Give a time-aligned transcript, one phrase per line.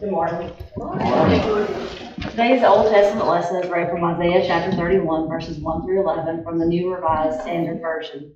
[0.00, 0.50] Good morning.
[2.22, 6.58] Today's Old Testament lesson is read from Isaiah chapter 31, verses 1 through 11 from
[6.58, 8.32] the New Revised Standard Version.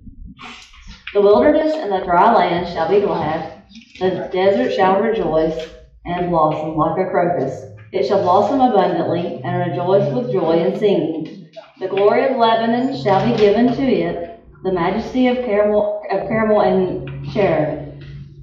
[1.13, 3.63] The wilderness and the dry land shall be glad,
[3.99, 5.71] the desert shall rejoice
[6.05, 7.63] and blossom like a crocus.
[7.91, 11.49] It shall blossom abundantly and rejoice with joy and singing.
[11.79, 17.27] The glory of Lebanon shall be given to it, the majesty of Carmel, of and
[17.31, 17.84] Sharon.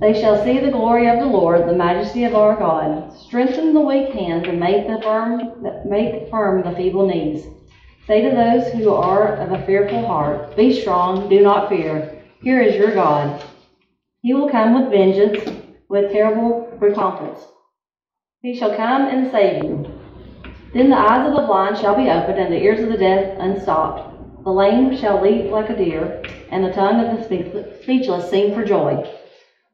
[0.03, 3.17] They shall see the glory of the Lord, the majesty of our God.
[3.17, 7.47] Strengthen the weak hands and make the firm make firm the feeble knees.
[8.09, 12.21] Say to those who are of a fearful heart, Be strong, do not fear.
[12.43, 13.45] Here is your God.
[14.23, 15.57] He will come with vengeance,
[15.89, 17.39] with terrible recompense.
[18.41, 19.87] He shall come and save you.
[20.75, 23.39] Then the eyes of the blind shall be opened, and the ears of the deaf
[23.39, 24.43] unstopped.
[24.43, 27.23] The lame shall leap like a deer, and the tongue of the
[27.85, 29.09] speechless sing for joy.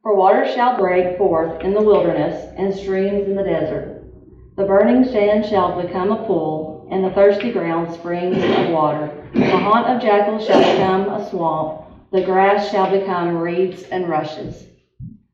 [0.02, 3.96] For waters shall break forth in the wilderness, and streams in the desert.
[4.56, 9.10] The burning sand shall become a pool, and the thirsty ground springs of water.
[9.34, 14.66] The haunt of jackals shall become a swamp, the grass shall become reeds and rushes.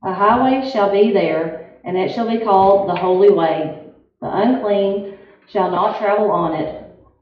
[0.03, 3.71] A highway shall be there, and it shall be called the Holy Way.
[4.23, 5.15] The unclean
[5.47, 6.75] shall not travel on it,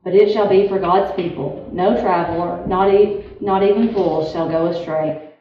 [0.05, 1.71] but it shall be for God's people.
[1.73, 5.32] No traveler, not, e- not even fools, shall go astray.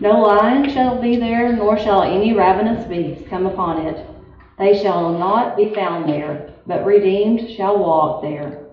[0.00, 4.06] No lion shall be there, nor shall any ravenous beast come upon it.
[4.58, 8.66] They shall not be found there, but redeemed shall walk there.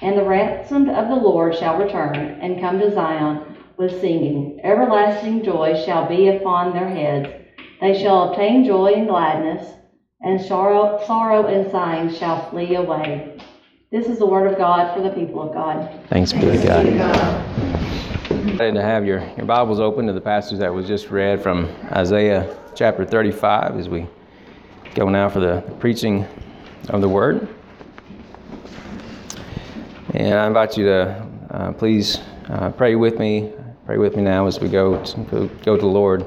[0.00, 4.60] And the ransomed of the Lord shall return and come to Zion with singing.
[4.64, 7.28] Everlasting joy shall be upon their heads.
[7.80, 9.74] They shall obtain joy and gladness,
[10.20, 13.38] and sorrow, sorrow and sighing shall flee away.
[13.90, 16.00] This is the word of God for the people of God.
[16.08, 17.51] Thanks be to God.
[18.42, 21.66] Glad to have your, your Bibles open to the passage that was just read from
[21.92, 24.08] Isaiah chapter 35 as we
[24.96, 26.26] go now for the preaching
[26.88, 27.46] of the Word.
[30.14, 32.18] And I invite you to uh, please
[32.48, 33.52] uh, pray with me.
[33.86, 36.26] Pray with me now as we go to, go to the Lord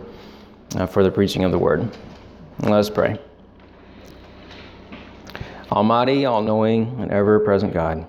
[0.78, 1.82] uh, for the preaching of the Word.
[1.82, 3.20] And let us pray.
[5.70, 8.08] Almighty, all knowing, and ever present God.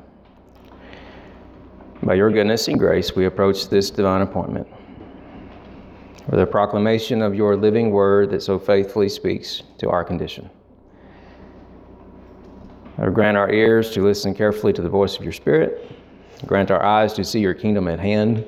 [2.06, 4.68] By your goodness and grace, we approach this divine appointment
[6.28, 10.48] with a proclamation of your living word that so faithfully speaks to our condition.
[12.96, 15.90] Lord, grant our ears to listen carefully to the voice of your Spirit.
[16.46, 18.44] Grant our eyes to see your kingdom at hand,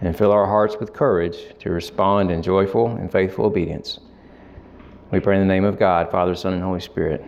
[0.00, 3.98] and fill our hearts with courage to respond in joyful and faithful obedience.
[5.10, 7.24] We pray in the name of God, Father, Son, and Holy Spirit.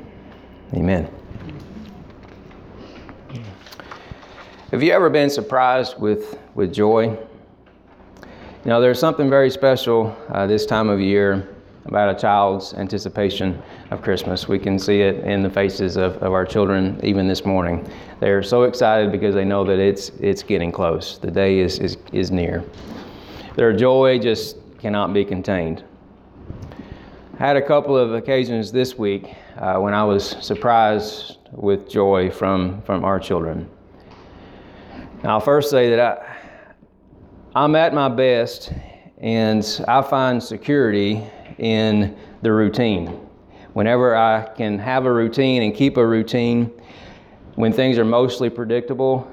[0.75, 1.11] Amen.
[4.73, 7.11] Have you ever been surprised with, with joy?
[7.11, 7.19] You
[8.65, 14.01] know, there's something very special uh, this time of year about a child's anticipation of
[14.01, 14.49] Christmas.
[14.49, 17.87] We can see it in the faces of, of our children even this morning.
[18.19, 21.19] They're so excited because they know that it's, it's getting close.
[21.19, 22.65] The day is, is, is near.
[23.57, 25.85] Their joy just cannot be contained.
[27.35, 32.31] I had a couple of occasions this week uh, when I was surprised with joy
[32.31, 33.69] from, from our children.
[35.23, 36.37] Now, I'll first say that I,
[37.55, 38.73] I'm at my best
[39.19, 41.23] and I find security
[41.59, 43.07] in the routine.
[43.73, 46.73] Whenever I can have a routine and keep a routine,
[47.55, 49.31] when things are mostly predictable,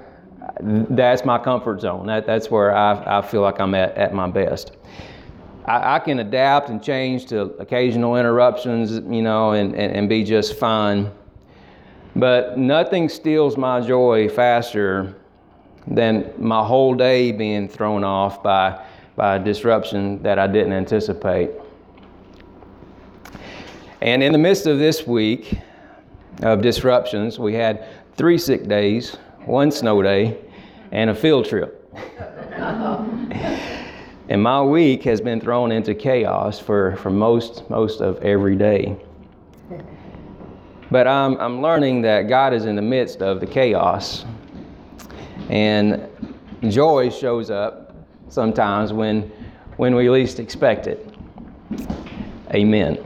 [0.61, 2.05] that's my comfort zone.
[2.05, 4.77] That, that's where I, I feel like I'm at, at my best.
[5.65, 10.23] I, I can adapt and change to occasional interruptions, you know, and, and, and be
[10.23, 11.11] just fine.
[12.15, 15.15] But nothing steals my joy faster
[15.87, 18.85] than my whole day being thrown off by,
[19.15, 21.51] by a disruption that I didn't anticipate.
[24.01, 25.57] And in the midst of this week
[26.41, 30.37] of disruptions, we had three sick days, one snow day,
[30.91, 31.75] and a field trip.
[34.29, 38.95] and my week has been thrown into chaos for, for most, most of every day.
[40.91, 44.25] But I'm, I'm learning that God is in the midst of the chaos.
[45.49, 46.07] And
[46.69, 47.95] joy shows up
[48.29, 49.31] sometimes when,
[49.77, 51.13] when we least expect it.
[52.53, 52.97] Amen.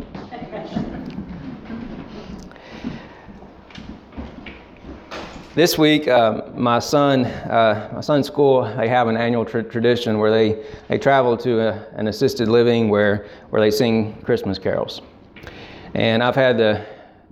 [5.55, 10.17] This week, uh, my son, uh, my son's school, they have an annual tra- tradition
[10.17, 15.03] where they, they travel to a, an assisted living where, where they sing Christmas carols.
[15.93, 16.83] And I've had the,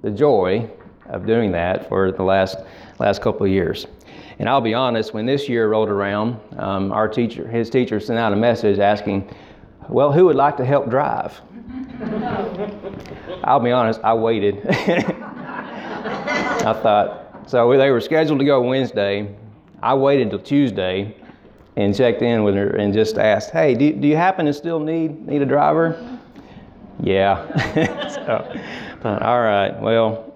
[0.04, 0.70] the joy
[1.08, 2.58] of doing that for the last,
[3.00, 3.88] last couple of years.
[4.42, 8.18] And I'll be honest, when this year rolled around, um, our teacher, his teacher sent
[8.18, 9.30] out a message asking
[9.88, 11.40] well, who would like to help drive?
[13.44, 14.66] I'll be honest, I waited.
[14.68, 15.04] I
[16.82, 19.32] thought, so they were scheduled to go Wednesday.
[19.84, 21.16] I waited until Tuesday
[21.76, 24.80] and checked in with her and just asked, hey, do, do you happen to still
[24.80, 26.20] need, need a driver?
[27.00, 27.46] Yeah.
[28.10, 28.60] so,
[29.04, 30.34] thought, all right, well,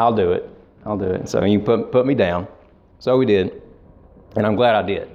[0.00, 0.50] I'll do it.
[0.84, 1.28] I'll do it.
[1.28, 2.48] So you put, put me down.
[3.02, 3.60] So we did.
[4.36, 5.10] And I'm glad I did.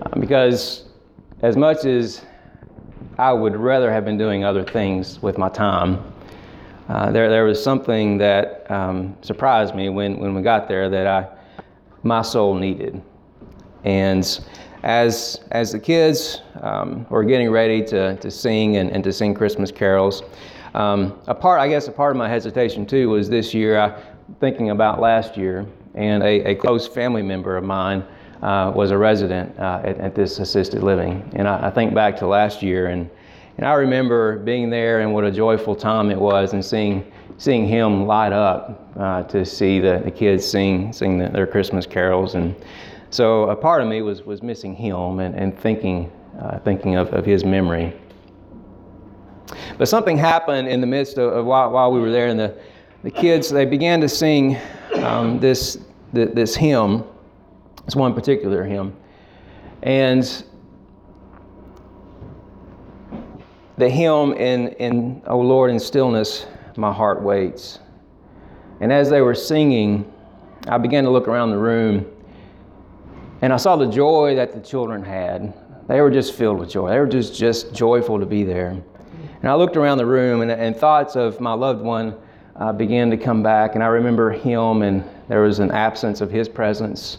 [0.00, 0.84] Uh, because
[1.42, 2.24] as much as
[3.18, 6.00] I would rather have been doing other things with my time,
[6.88, 11.08] uh, there, there was something that um, surprised me when, when we got there that
[11.08, 11.26] I,
[12.04, 13.02] my soul needed.
[13.82, 14.22] And
[14.84, 19.34] as, as the kids um, were getting ready to, to sing and, and to sing
[19.34, 20.22] Christmas carols,
[20.74, 24.00] um, a part, I guess a part of my hesitation too was this year, I,
[24.38, 25.66] thinking about last year,
[25.98, 28.04] and a, a close family member of mine
[28.42, 31.28] uh, was a resident uh, at, at, this assisted living.
[31.34, 33.10] And I, I, think back to last year, and,
[33.56, 37.66] and I remember being there and what a joyful time it was, and seeing, seeing
[37.66, 42.36] him light up uh, to see the, the kids sing, sing the, their Christmas carols.
[42.36, 42.54] And
[43.10, 47.12] so a part of me was, was missing him and, and thinking, uh, thinking of,
[47.12, 47.92] of his memory.
[49.78, 52.56] But something happened in the midst of, of while, while, we were there, and the,
[53.02, 54.56] the kids, they began to sing
[54.96, 55.78] um, this,
[56.12, 57.04] this hymn
[57.88, 58.94] it's one particular hymn.
[59.82, 60.44] And
[63.78, 66.44] the hymn in, in O Lord, in stillness,
[66.76, 67.78] my heart waits.
[68.80, 70.12] And as they were singing,
[70.68, 72.04] I began to look around the room
[73.40, 75.54] and I saw the joy that the children had.
[75.88, 76.90] They were just filled with joy.
[76.90, 78.68] They were just, just joyful to be there.
[79.40, 82.14] And I looked around the room and, and thoughts of my loved one
[82.58, 83.74] uh, began to come back.
[83.74, 87.18] And I remember him, and there was an absence of his presence.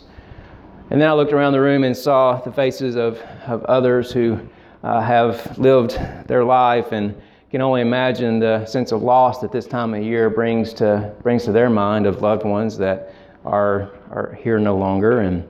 [0.92, 4.40] And then I looked around the room and saw the faces of, of others who
[4.84, 7.20] uh, have lived their life and
[7.52, 11.46] can only imagine the sense of loss that this time of year brings to, brings
[11.46, 13.14] to their mind of loved ones that
[13.46, 15.22] are, are here no longer.
[15.22, 15.48] And,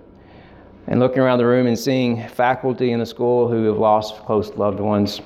[0.88, 4.50] and looking around the room and seeing faculty in the school who have lost close
[4.56, 5.22] loved ones.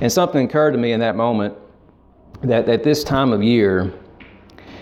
[0.00, 1.54] And something occurred to me in that moment
[2.42, 3.92] that at this time of year,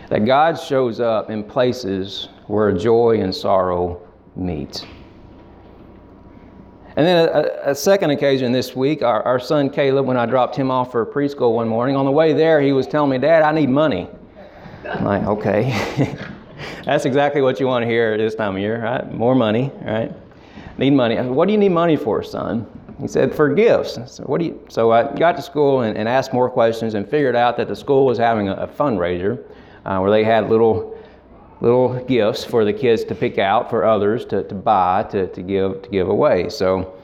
[0.09, 4.01] that God shows up in places where joy and sorrow
[4.37, 4.87] meet.
[6.97, 10.57] And then a, a, second occasion this week, our, our son Caleb, when I dropped
[10.57, 13.43] him off for preschool one morning, on the way there, he was telling me, Dad,
[13.43, 14.09] I need money.
[14.89, 16.17] I'm like, okay.
[16.85, 19.13] That's exactly what you want to hear at this time of year, right?
[19.13, 20.11] More money, right?
[20.79, 21.21] Need money.
[21.21, 22.67] What do you need money for, son?
[23.01, 23.99] He said, for gifts.
[24.07, 24.67] So, what do you?
[24.69, 27.77] So I got to school and, and asked more questions and figured out that the
[27.77, 29.45] school was having a, a fundraiser
[29.85, 30.97] uh, where they had little
[31.61, 35.43] little gifts for the kids to pick out for others to, to buy to, to
[35.43, 36.95] give to give away so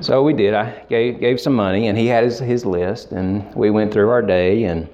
[0.00, 3.54] so we did i gave, gave some money and he had his, his list and
[3.54, 4.88] we went through our day and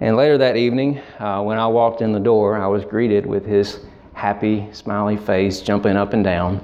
[0.00, 3.44] and later that evening uh, when i walked in the door i was greeted with
[3.44, 3.80] his
[4.12, 6.60] happy smiley face jumping up and down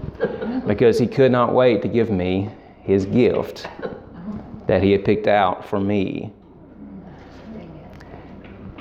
[0.67, 2.51] because he could not wait to give me
[2.83, 3.67] his gift
[4.67, 6.33] that he had picked out for me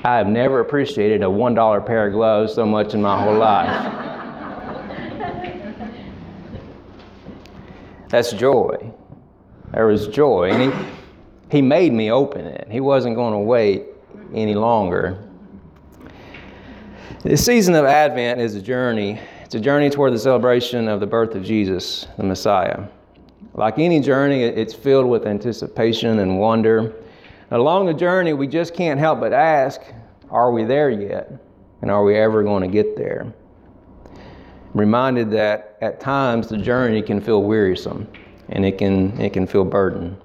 [0.04, 3.92] I have never appreciated a $1 pair of gloves so much in my whole life.
[8.08, 8.92] That's joy.
[9.72, 10.50] There was joy.
[10.50, 12.66] And he, he made me open it.
[12.68, 13.84] He wasn't going to wait
[14.34, 15.22] any longer.
[17.22, 19.20] The season of Advent is a journey.
[19.52, 22.84] It's a journey toward the celebration of the birth of Jesus, the Messiah.
[23.52, 26.94] Like any journey, it's filled with anticipation and wonder.
[27.50, 29.82] Along the journey, we just can't help but ask
[30.30, 31.30] are we there yet?
[31.82, 33.30] And are we ever going to get there?
[34.06, 34.14] I'm
[34.72, 38.08] reminded that at times the journey can feel wearisome
[38.48, 40.16] and it can, it can feel burdened.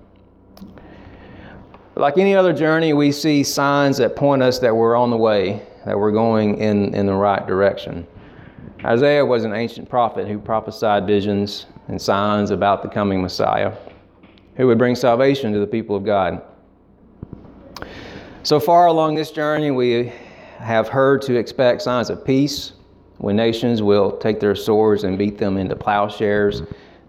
[1.98, 5.68] Like any other journey, we see signs that point us that we're on the way,
[5.86, 8.08] that we're going in, in the right direction.
[8.88, 13.74] Isaiah was an ancient prophet who prophesied visions and signs about the coming Messiah
[14.56, 16.42] who would bring salvation to the people of God.
[18.44, 20.14] So far along this journey, we
[20.60, 22.72] have heard to expect signs of peace
[23.18, 26.64] when nations will take their swords and beat them into plowshares,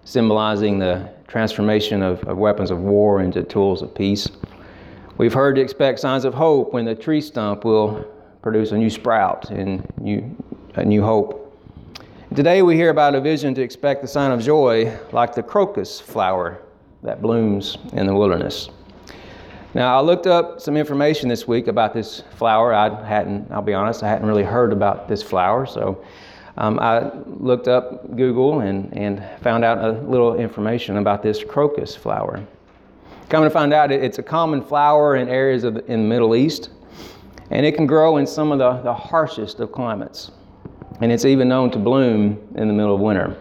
[0.05, 4.29] symbolizing the transformation of, of weapons of war into tools of peace.
[5.17, 8.05] We've heard to expect signs of hope when the tree stump will
[8.43, 10.37] produce a new sprout and new,
[10.75, 11.38] a new hope.
[12.35, 15.99] Today we hear about a vision to expect the sign of joy like the crocus
[15.99, 16.61] flower
[17.03, 18.69] that blooms in the wilderness.
[19.73, 22.75] Now, I looked up some information this week about this flower.
[22.75, 25.65] I hadn't, I'll be honest, I hadn't really heard about this flower.
[25.65, 26.05] So
[26.59, 31.97] um, I looked up Google and, and found out a little information about this crocus
[31.97, 32.47] flower.
[33.31, 36.37] Coming to find out, it's a common flower in areas of the, in the Middle
[36.37, 36.69] East,
[37.51, 40.31] and it can grow in some of the, the harshest of climates.
[41.01, 43.37] And it's even known to bloom in the middle of winter.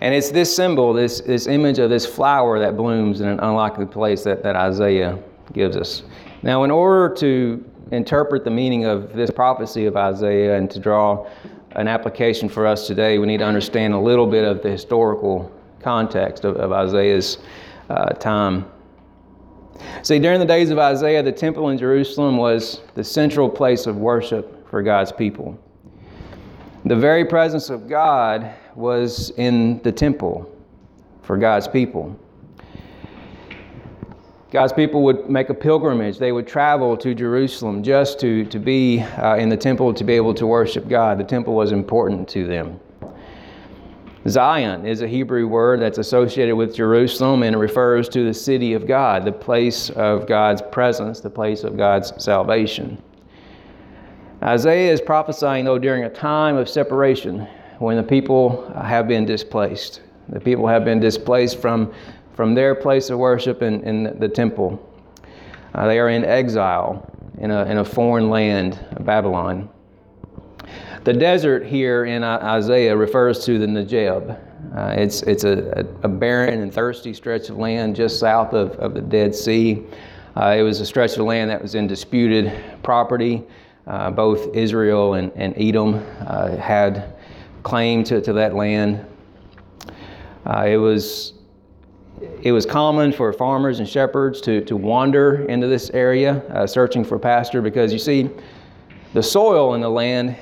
[0.00, 3.86] And it's this symbol, this, this image of this flower that blooms in an unlikely
[3.86, 5.18] place that, that Isaiah
[5.52, 6.02] gives us.
[6.42, 11.28] Now, in order to interpret the meaning of this prophecy of Isaiah and to draw
[11.72, 15.52] an application for us today, we need to understand a little bit of the historical
[15.82, 17.38] context of, of Isaiah's
[17.90, 18.70] uh, time.
[20.02, 23.96] See, during the days of Isaiah, the temple in Jerusalem was the central place of
[23.96, 25.58] worship for God's people.
[26.84, 30.50] The very presence of God was in the temple
[31.22, 32.18] for God's people.
[34.50, 36.18] God's people would make a pilgrimage.
[36.18, 40.14] They would travel to Jerusalem just to, to be uh, in the temple to be
[40.14, 41.18] able to worship God.
[41.18, 42.80] The temple was important to them.
[44.28, 48.74] Zion is a Hebrew word that's associated with Jerusalem and it refers to the city
[48.74, 53.00] of God, the place of God's presence, the place of God's salvation.
[54.42, 57.46] Isaiah is prophesying, though, during a time of separation
[57.78, 60.00] when the people have been displaced.
[60.30, 61.92] The people have been displaced from,
[62.34, 64.86] from their place of worship in, in the temple.
[65.74, 69.68] Uh, they are in exile in a, in a foreign land, Babylon.
[71.04, 74.38] The desert here in Isaiah refers to the Negev.
[74.76, 78.92] Uh, it's it's a, a, barren and thirsty stretch of land just south of, of
[78.92, 79.82] the Dead Sea.
[80.36, 83.42] Uh, it was a stretch of land that was in disputed property.
[83.90, 87.16] Uh, both Israel and, and Edom uh, had
[87.64, 89.04] claim to, to that land.
[90.46, 91.32] Uh, it was
[92.40, 97.04] it was common for farmers and shepherds to, to wander into this area uh, searching
[97.04, 98.30] for pasture because you see,
[99.12, 100.36] the soil in the land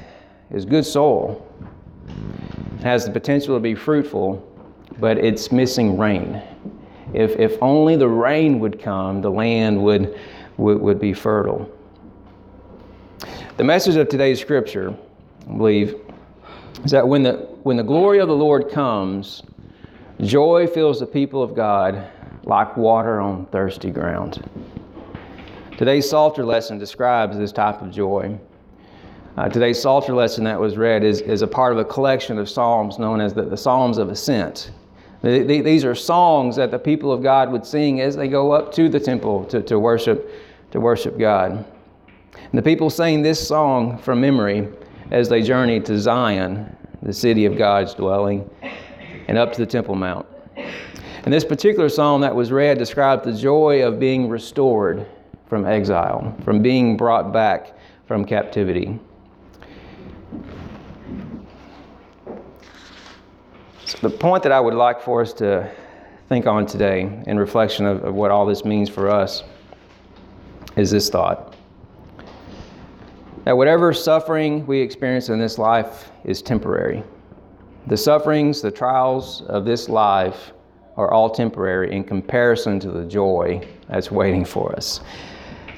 [0.50, 1.42] is good soil.
[2.76, 4.46] It has the potential to be fruitful,
[5.00, 6.42] but it's missing rain.
[7.14, 10.18] If, if only the rain would come, the land would,
[10.58, 11.72] would, would be fertile.
[13.58, 14.94] The message of today's scripture,
[15.50, 15.96] I believe,
[16.84, 19.42] is that when the, when the glory of the Lord comes,
[20.20, 22.06] joy fills the people of God
[22.44, 24.48] like water on thirsty ground.
[25.76, 28.38] Today's Psalter lesson describes this type of joy.
[29.36, 32.48] Uh, today's Psalter lesson that was read is, is a part of a collection of
[32.48, 34.70] psalms known as the, the Psalms of Ascent.
[35.22, 38.52] The, the, these are songs that the people of God would sing as they go
[38.52, 40.30] up to the temple to, to, worship,
[40.70, 41.64] to worship God.
[42.44, 44.68] And the people sang this song from memory
[45.10, 48.48] as they journeyed to Zion, the city of God's dwelling,
[49.28, 50.26] and up to the Temple Mount.
[51.24, 55.06] And this particular psalm that was read described the joy of being restored
[55.46, 57.76] from exile, from being brought back
[58.06, 58.98] from captivity.
[63.84, 65.70] So the point that I would like for us to
[66.28, 69.44] think on today, in reflection of, of what all this means for us,
[70.76, 71.57] is this thought
[73.48, 77.02] that whatever suffering we experience in this life is temporary.
[77.86, 80.52] The sufferings, the trials of this life
[80.98, 85.00] are all temporary in comparison to the joy that's waiting for us.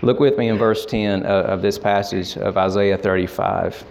[0.02, 3.84] Look with me in verse 10 of this passage of Isaiah 35.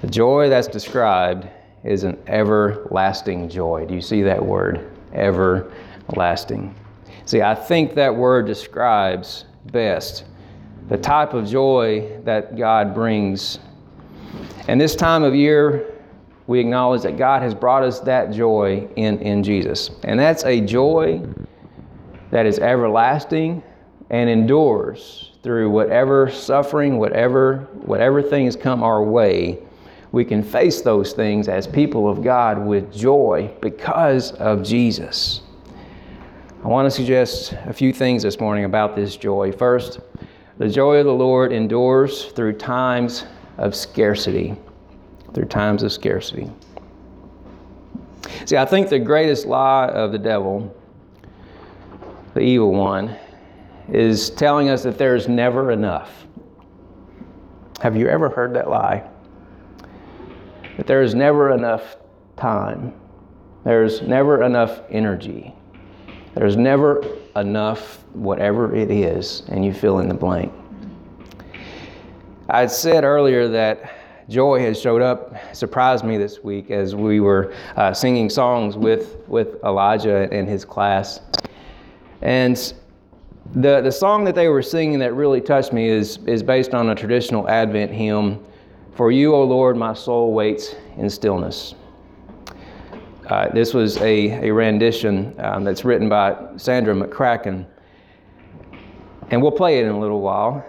[0.00, 1.46] The joy that's described
[1.84, 3.84] is an everlasting joy.
[3.84, 4.90] Do you see that word?
[5.12, 6.74] Everlasting.
[7.26, 10.24] See, I think that word describes best
[10.88, 13.58] the type of joy that God brings.
[14.68, 15.94] And this time of year,
[16.46, 19.90] we acknowledge that God has brought us that joy in, in Jesus.
[20.02, 21.22] And that's a joy
[22.30, 23.62] that is everlasting
[24.10, 29.58] and endures through whatever suffering, whatever, whatever things come our way.
[30.12, 35.40] We can face those things as people of God with joy because of Jesus.
[36.62, 39.52] I want to suggest a few things this morning about this joy.
[39.52, 40.00] First,
[40.58, 43.26] the joy of the Lord endures through times
[43.58, 44.54] of scarcity.
[45.32, 46.50] Through times of scarcity.
[48.44, 50.74] See, I think the greatest lie of the devil,
[52.34, 53.16] the evil one,
[53.88, 56.26] is telling us that there's never enough.
[57.80, 59.02] Have you ever heard that lie?
[60.76, 61.96] That there is never enough
[62.36, 62.94] time,
[63.64, 65.54] there's never enough energy,
[66.34, 67.04] there's never
[67.36, 70.52] enough, whatever it is, and you fill in the blank.
[72.48, 73.90] I said earlier that
[74.28, 79.16] joy has showed up, surprised me this week as we were uh, singing songs with,
[79.28, 81.20] with Elijah and his class.
[82.22, 82.56] And
[83.54, 86.90] the, the song that they were singing that really touched me is, is based on
[86.90, 88.44] a traditional Advent hymn,
[88.92, 91.74] For you, O Lord, my soul waits in stillness.
[93.26, 97.66] Uh, this was a, a rendition um, that's written by Sandra McCracken,
[99.30, 100.62] and we'll play it in a little while.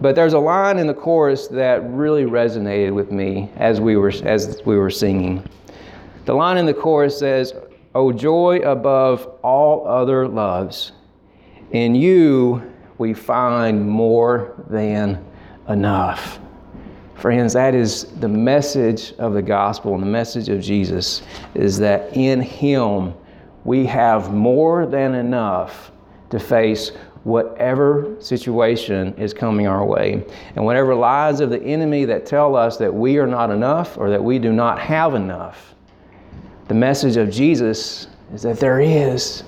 [0.00, 4.12] But there's a line in the chorus that really resonated with me as we were,
[4.24, 5.48] as we were singing.
[6.26, 7.54] The line in the chorus says,
[7.94, 10.92] O joy above all other loves,
[11.70, 15.24] in you we find more than
[15.68, 16.41] enough.
[17.14, 21.22] Friends, that is the message of the gospel and the message of Jesus
[21.54, 23.14] is that in Him
[23.64, 25.92] we have more than enough
[26.30, 26.90] to face
[27.24, 30.24] whatever situation is coming our way.
[30.56, 34.10] And whatever lies of the enemy that tell us that we are not enough or
[34.10, 35.74] that we do not have enough,
[36.66, 39.44] the message of Jesus is that there is.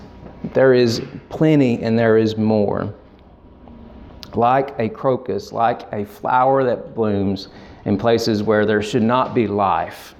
[0.52, 2.94] There is plenty and there is more
[4.37, 7.49] like a crocus, like a flower that blooms
[7.85, 10.14] in places where there should not be life.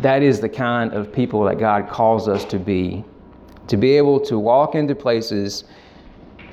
[0.00, 3.04] That is the kind of people that God calls us to be.
[3.68, 5.64] To be able to walk into places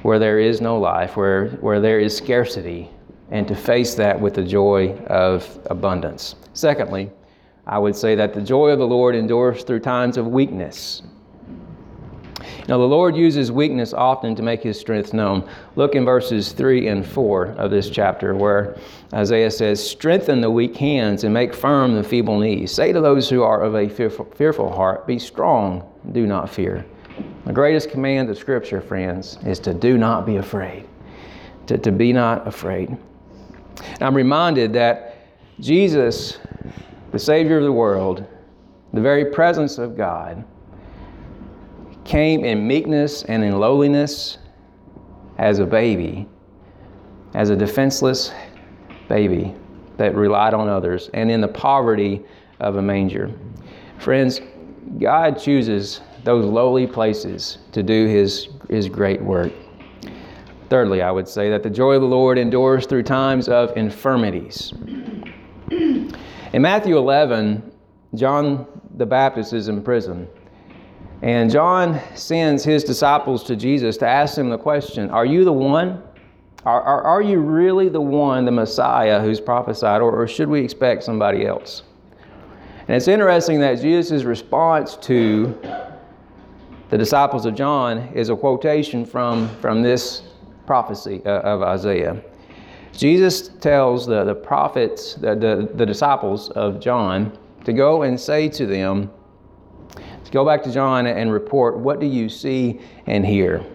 [0.03, 2.89] where there is no life, where, where there is scarcity,
[3.31, 6.35] and to face that with the joy of abundance.
[6.53, 7.11] Secondly,
[7.67, 11.03] I would say that the joy of the Lord endures through times of weakness.
[12.67, 15.47] Now, the Lord uses weakness often to make his strength known.
[15.75, 18.77] Look in verses 3 and 4 of this chapter, where
[19.13, 22.71] Isaiah says, Strengthen the weak hands and make firm the feeble knees.
[22.71, 26.85] Say to those who are of a fearful, fearful heart, Be strong, do not fear.
[27.45, 30.87] The greatest command of Scripture, friends, is to do not be afraid,
[31.67, 32.89] to, to be not afraid.
[32.89, 35.15] And I'm reminded that
[35.59, 36.37] Jesus,
[37.11, 38.25] the Savior of the world,
[38.93, 40.43] the very presence of God,
[42.09, 44.39] came in meekness and in lowliness
[45.37, 46.27] as a baby,
[47.35, 48.31] as a defenseless
[49.07, 49.53] baby
[49.97, 52.19] that relied on others, and in the poverty
[52.61, 53.31] of a manger.
[53.99, 54.41] Friends,
[54.97, 59.53] God chooses those lowly places to do his, his great work.
[60.71, 64.73] Thirdly, I would say that the joy of the Lord endures through times of infirmities.
[65.69, 66.11] In
[66.53, 67.71] Matthew 11,
[68.15, 70.27] John the Baptist is in prison.
[71.21, 75.53] And John sends his disciples to Jesus to ask him the question Are you the
[75.53, 76.03] one?
[76.65, 80.61] Are, are, are you really the one, the Messiah who's prophesied, or, or should we
[80.61, 81.83] expect somebody else?
[82.87, 85.57] And it's interesting that Jesus' response to
[86.89, 90.23] the disciples of John is a quotation from, from this
[90.65, 92.21] prophecy uh, of Isaiah.
[92.91, 98.49] Jesus tells the, the prophets, the, the, the disciples of John, to go and say
[98.49, 99.11] to them,
[100.31, 103.65] Go back to John and report what do you see and hear.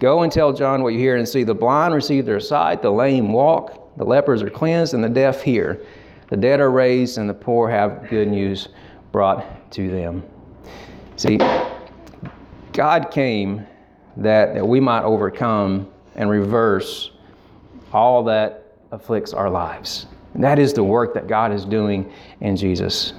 [0.00, 1.44] Go and tell John what you hear and see.
[1.44, 5.42] The blind receive their sight, the lame walk, the lepers are cleansed, and the deaf
[5.42, 5.84] hear.
[6.28, 8.68] The dead are raised, and the poor have good news
[9.12, 10.22] brought to them.
[11.16, 11.38] See,
[12.72, 13.66] God came
[14.18, 17.12] that, that we might overcome and reverse
[17.92, 20.06] all that afflicts our lives.
[20.34, 23.14] And that is the work that God is doing in Jesus.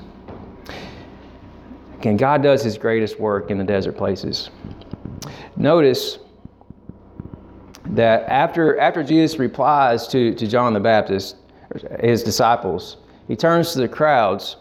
[1.99, 4.51] Again, God does his greatest work in the desert places.
[5.57, 6.19] Notice
[7.87, 11.35] that after, after Jesus replies to, to John the Baptist,
[11.99, 14.55] his disciples, he turns to the crowds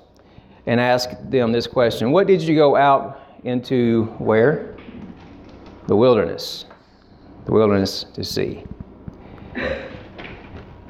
[0.67, 4.77] and asks them this question What did you go out into where?
[5.87, 6.65] The wilderness.
[7.45, 8.65] The wilderness to see.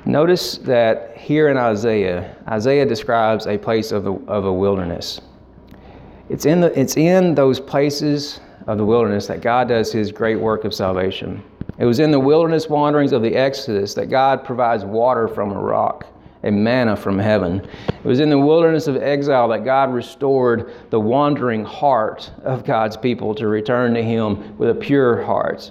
[0.07, 5.21] Notice that here in Isaiah, Isaiah describes a place of, the, of a wilderness.
[6.29, 10.37] It's in, the, it's in those places of the wilderness that God does his great
[10.37, 11.43] work of salvation.
[11.79, 15.59] It was in the wilderness wanderings of the Exodus that God provides water from a
[15.59, 16.07] rock
[16.43, 17.67] and manna from heaven.
[17.89, 22.97] It was in the wilderness of exile that God restored the wandering heart of God's
[22.97, 25.71] people to return to Him with a pure heart.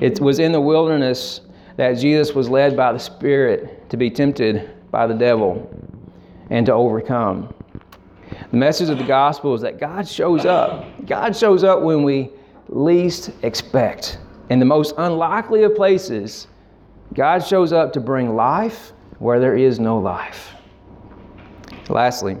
[0.00, 1.40] It was in the wilderness
[1.76, 5.70] that Jesus was led by the Spirit to be tempted by the devil
[6.50, 7.52] and to overcome.
[8.54, 10.84] The message of the gospel is that God shows up.
[11.06, 12.30] God shows up when we
[12.68, 14.18] least expect.
[14.48, 16.46] In the most unlikely of places,
[17.14, 20.54] God shows up to bring life where there is no life.
[21.88, 22.36] Lastly,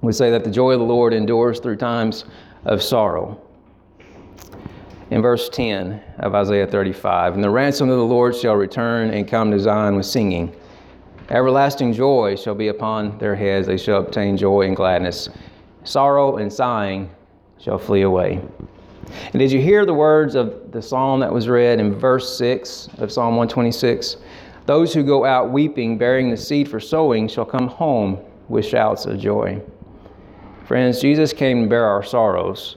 [0.00, 2.24] we say that the joy of the Lord endures through times
[2.64, 3.38] of sorrow.
[5.10, 9.28] In verse 10 of Isaiah 35, and the ransom of the Lord shall return and
[9.28, 10.56] come to Zion with singing.
[11.28, 13.66] Everlasting joy shall be upon their heads.
[13.66, 15.28] They shall obtain joy and gladness.
[15.82, 17.10] Sorrow and sighing
[17.58, 18.40] shall flee away.
[19.32, 22.88] And did you hear the words of the psalm that was read in verse 6
[22.98, 24.18] of Psalm 126?
[24.66, 29.06] Those who go out weeping, bearing the seed for sowing, shall come home with shouts
[29.06, 29.60] of joy.
[30.66, 32.76] Friends, Jesus came to bear our sorrows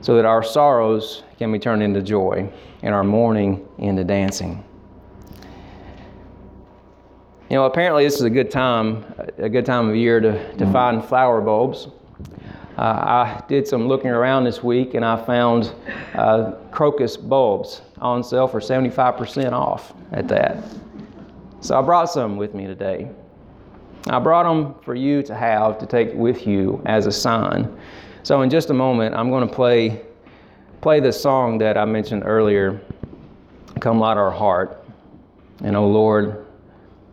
[0.00, 2.50] so that our sorrows can be turned into joy
[2.82, 4.64] and our mourning into dancing.
[7.50, 9.04] You know, apparently this is a good time,
[9.38, 11.88] a good time of year to, to find flower bulbs.
[12.78, 15.74] Uh, I did some looking around this week and I found
[16.14, 20.62] uh, crocus bulbs on sale for 75% off at that.
[21.60, 23.10] So I brought some with me today.
[24.06, 27.76] I brought them for you to have to take with you as a sign.
[28.22, 30.02] So in just a moment, I'm going to play
[30.82, 32.80] play the song that I mentioned earlier,
[33.80, 34.82] "Come Light Our Heart,"
[35.62, 36.46] and "Oh Lord,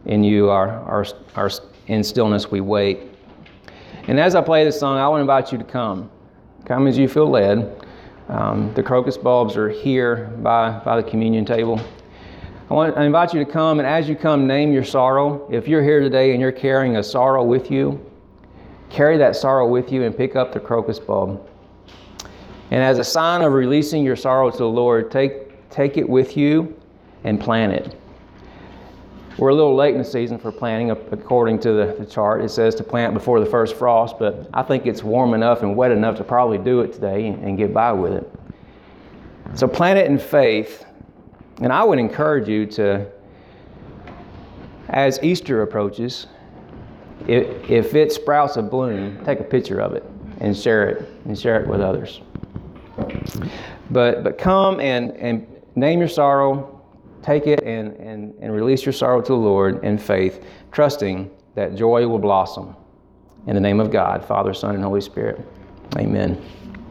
[0.05, 1.05] in You, our our,
[1.35, 1.49] our
[1.87, 2.99] in stillness we wait."
[4.07, 6.09] And as I play this song, I want to invite you to come.
[6.65, 7.85] Come as you feel led.
[8.29, 11.79] Um, the crocus bulbs are here by by the communion table.
[12.69, 15.47] I want to invite you to come, and as you come, name your sorrow.
[15.49, 17.97] If you're here today and you're carrying a sorrow with you,
[18.89, 21.47] carry that sorrow with you and pick up the crocus bulb.
[22.71, 26.35] And as a sign of releasing your sorrow to the Lord, take, take it with
[26.35, 26.77] you
[27.23, 27.95] and plant it.
[29.37, 32.43] We're a little late in the season for planting, according to the, the chart.
[32.43, 35.75] It says to plant before the first frost, but I think it's warm enough and
[35.75, 38.31] wet enough to probably do it today and, and get by with it.
[39.53, 40.85] So plant it in faith
[41.61, 43.07] and I would encourage you to,
[44.89, 46.27] as Easter approaches,
[47.27, 50.03] if, if it sprouts a bloom, take a picture of it
[50.39, 52.21] and share it and share it with others.
[53.89, 56.76] But, but come and, and name your sorrow,
[57.27, 61.75] take it and, and, and release your sorrow to the Lord in faith, trusting that
[61.75, 62.73] joy will blossom.
[63.47, 65.41] In the name of God, Father, Son, and Holy Spirit.
[65.97, 66.41] Amen.